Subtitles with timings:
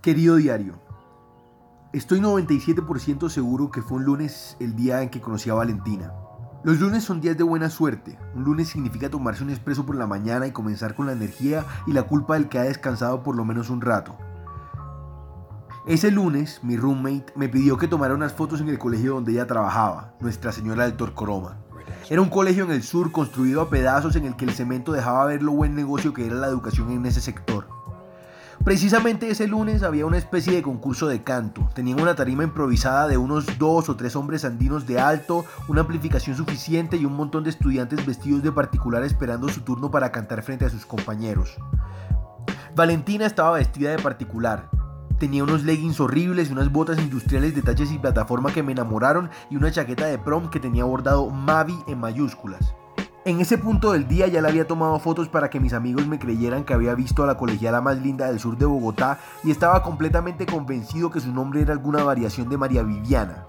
[0.00, 0.80] Querido diario,
[1.92, 6.12] estoy 97% seguro que fue un lunes el día en que conocí a Valentina.
[6.62, 8.16] Los lunes son días de buena suerte.
[8.36, 11.94] Un lunes significa tomarse un expreso por la mañana y comenzar con la energía y
[11.94, 14.16] la culpa del que ha descansado por lo menos un rato.
[15.84, 19.48] Ese lunes, mi roommate me pidió que tomara unas fotos en el colegio donde ella
[19.48, 21.58] trabajaba, Nuestra Señora del Torcoroma.
[22.08, 25.24] Era un colegio en el sur construido a pedazos en el que el cemento dejaba
[25.24, 27.66] ver lo buen negocio que era la educación en ese sector.
[28.64, 31.68] Precisamente ese lunes había una especie de concurso de canto.
[31.74, 36.36] Tenían una tarima improvisada de unos dos o tres hombres andinos de alto, una amplificación
[36.36, 40.66] suficiente y un montón de estudiantes vestidos de particular esperando su turno para cantar frente
[40.66, 41.56] a sus compañeros.
[42.74, 44.68] Valentina estaba vestida de particular.
[45.18, 49.56] Tenía unos leggings horribles unas botas industriales de taches y plataforma que me enamoraron y
[49.56, 52.74] una chaqueta de prom que tenía bordado Mavi en mayúsculas.
[53.24, 56.18] En ese punto del día ya le había tomado fotos para que mis amigos me
[56.18, 59.82] creyeran que había visto a la colegiala más linda del sur de Bogotá y estaba
[59.82, 63.44] completamente convencido que su nombre era alguna variación de María Viviana.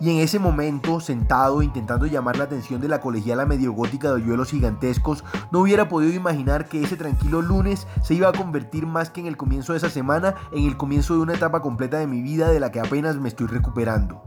[0.00, 4.14] Y en ese momento, sentado intentando llamar la atención de la colegiala medio gótica de
[4.14, 9.10] hoyuelos gigantescos, no hubiera podido imaginar que ese tranquilo lunes se iba a convertir más
[9.10, 12.06] que en el comienzo de esa semana en el comienzo de una etapa completa de
[12.06, 14.22] mi vida de la que apenas me estoy recuperando.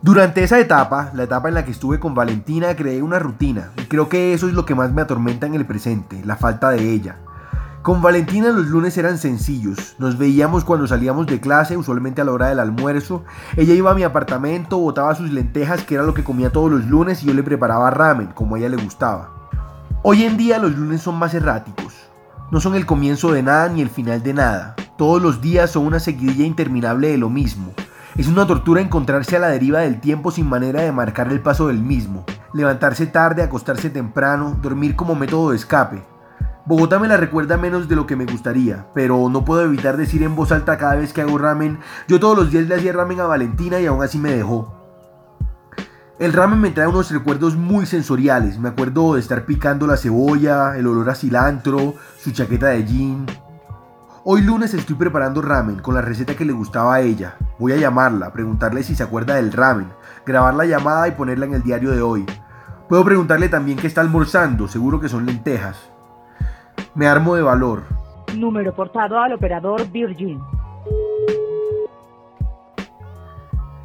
[0.00, 3.86] Durante esa etapa, la etapa en la que estuve con Valentina, creé una rutina y
[3.86, 6.92] creo que eso es lo que más me atormenta en el presente, la falta de
[6.92, 7.16] ella.
[7.82, 12.30] Con Valentina los lunes eran sencillos, nos veíamos cuando salíamos de clase, usualmente a la
[12.30, 13.24] hora del almuerzo,
[13.56, 16.84] ella iba a mi apartamento, botaba sus lentejas, que era lo que comía todos los
[16.86, 19.50] lunes, y yo le preparaba ramen, como a ella le gustaba.
[20.04, 21.92] Hoy en día los lunes son más erráticos,
[22.52, 25.86] no son el comienzo de nada ni el final de nada, todos los días son
[25.86, 27.72] una seguidilla interminable de lo mismo,
[28.18, 31.68] es una tortura encontrarse a la deriva del tiempo sin manera de marcar el paso
[31.68, 32.24] del mismo.
[32.52, 36.02] Levantarse tarde, acostarse temprano, dormir como método de escape.
[36.66, 40.24] Bogotá me la recuerda menos de lo que me gustaría, pero no puedo evitar decir
[40.24, 43.20] en voz alta cada vez que hago ramen, yo todos los días le hacía ramen
[43.20, 44.74] a Valentina y aún así me dejó.
[46.18, 50.76] El ramen me trae unos recuerdos muy sensoriales, me acuerdo de estar picando la cebolla,
[50.76, 53.26] el olor a cilantro, su chaqueta de jean,
[54.24, 57.36] Hoy lunes estoy preparando ramen con la receta que le gustaba a ella.
[57.58, 59.88] Voy a llamarla, preguntarle si se acuerda del ramen,
[60.24, 62.24] grabar la llamada y ponerla en el diario de hoy.
[62.88, 65.90] Puedo preguntarle también qué está almorzando, seguro que son lentejas.
[66.94, 67.82] Me armo de valor.
[68.36, 70.40] Número portado al operador Virgin.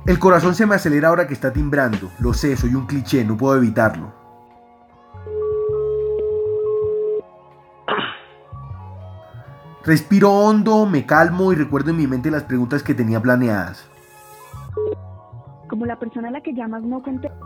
[0.06, 2.12] El corazón se me acelera ahora que está timbrando.
[2.20, 4.23] Lo sé, soy un cliché, no puedo evitarlo.
[9.86, 13.90] Respiro hondo, me calmo y recuerdo en mi mente las preguntas que tenía planeadas.
[15.70, 17.38] Como la persona a la que llamas no contesta.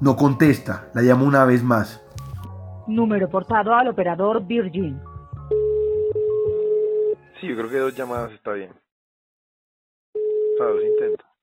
[0.00, 2.02] No contesta, la llamo una vez más.
[2.88, 5.00] Número portado al operador Virgin.
[7.40, 8.72] Sí, yo creo que dos llamadas está bien.
[10.14, 11.35] O sea, dos intentos.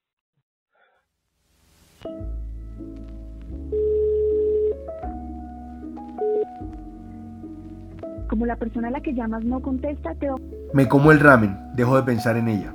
[8.33, 10.27] Como la persona a la que llamas no contesta, te...
[10.73, 12.73] Me como el ramen, dejo de pensar en ella.